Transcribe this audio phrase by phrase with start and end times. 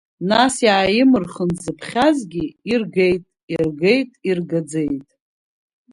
[0.29, 5.07] Нас иааимырхын дзыԥхьазгьы, иргеит, иргеит, иргаӡеит.